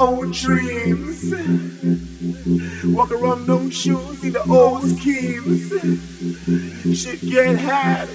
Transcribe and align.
own 0.00 0.30
dreams. 0.32 1.32
Walk 2.86 3.10
around 3.12 3.46
no 3.46 3.68
shoes, 3.70 4.24
in 4.24 4.32
the 4.32 4.42
old 4.48 4.82
schemes. 4.82 5.70
Shit 6.98 7.20
get 7.20 7.58
had. 7.58 8.08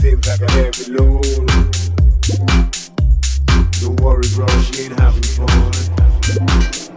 Seems 0.00 0.26
like 0.26 0.40
a 0.40 0.50
heavy 0.52 0.92
load. 0.92 1.46
Don't 3.80 4.00
worry, 4.00 4.28
she 4.64 4.82
ain't 4.82 4.98
having 4.98 5.22
fun. 5.22 6.87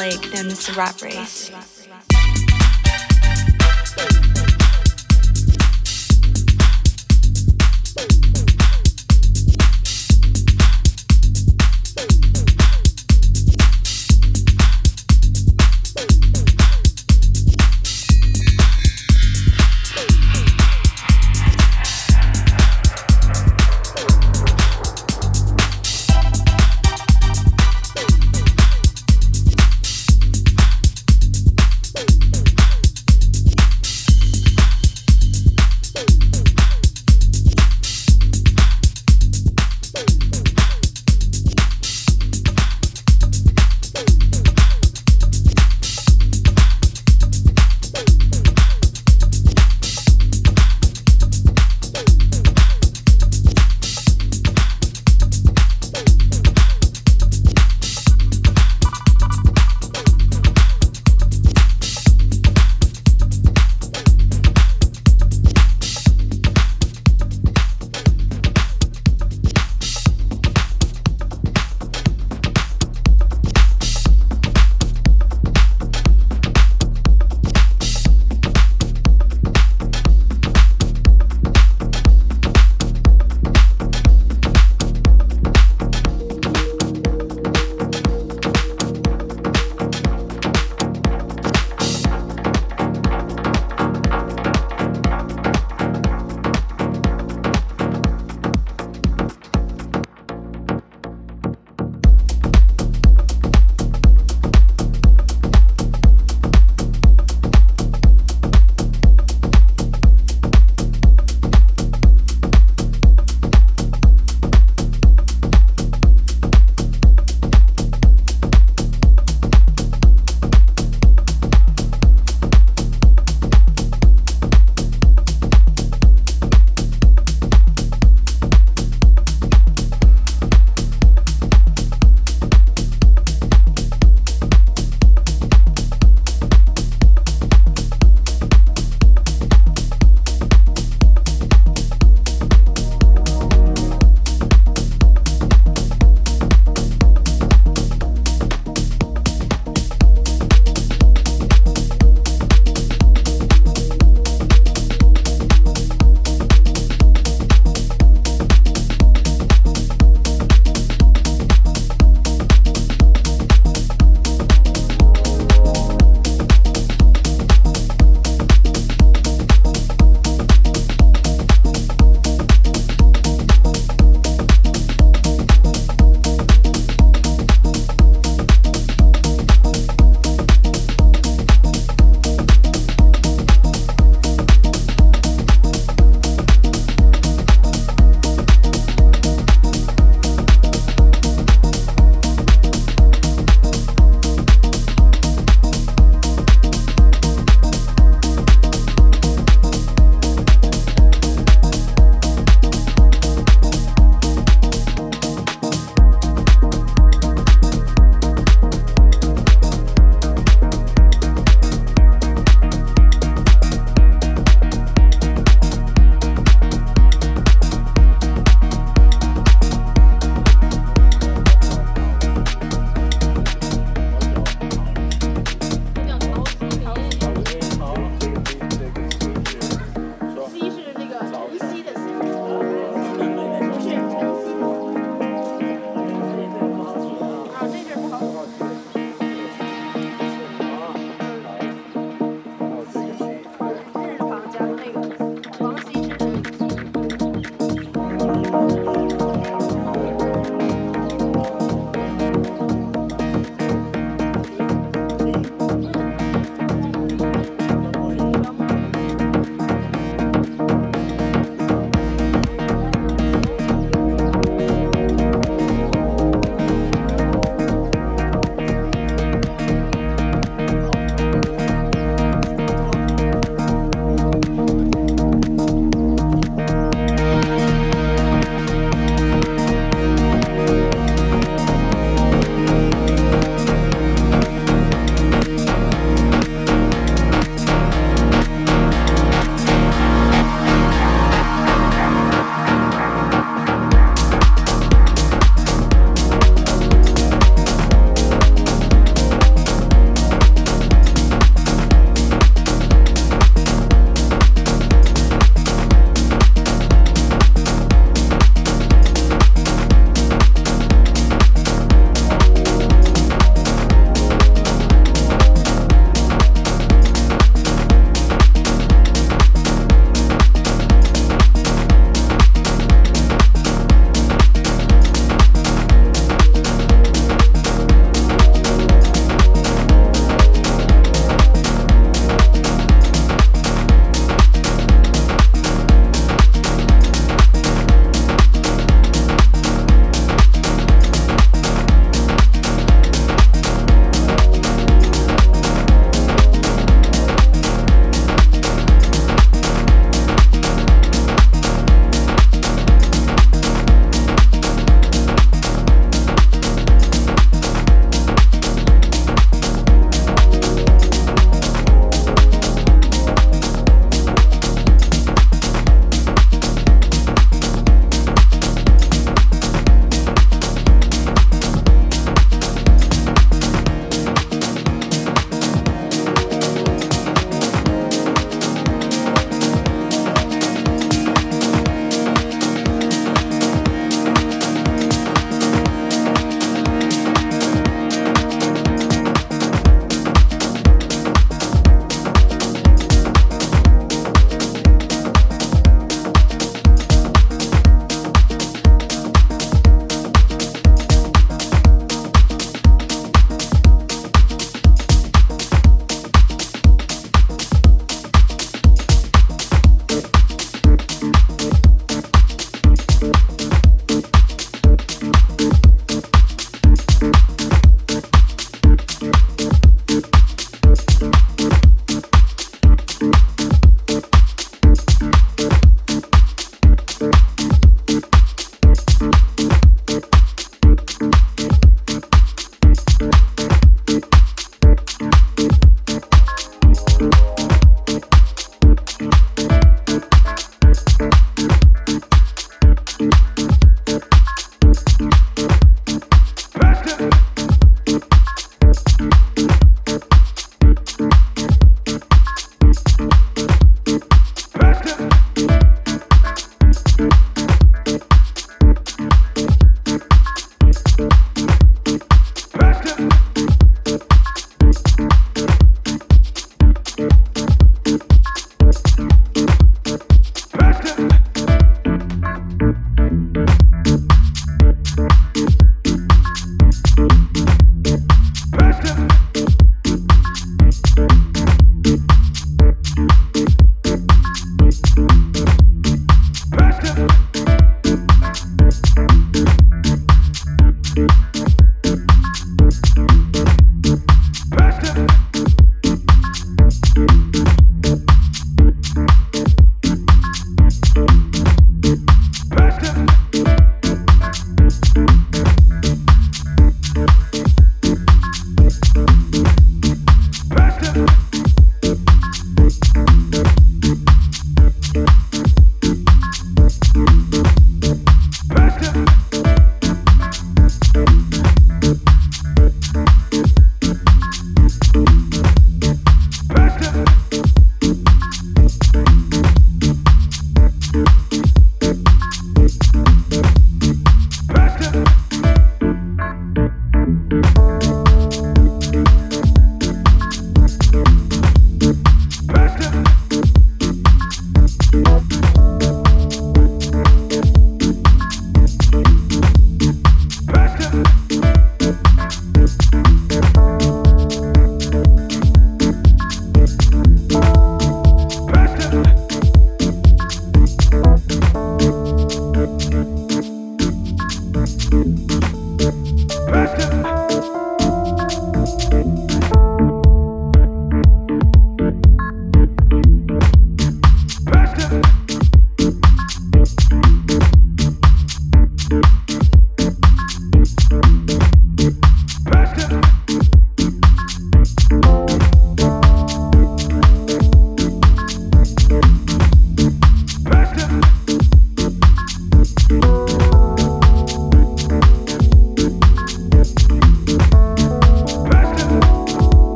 Plague 0.00 0.32
known 0.32 0.46
as 0.46 0.66
the 0.66 0.72
rat 0.72 1.02
race. 1.02 1.79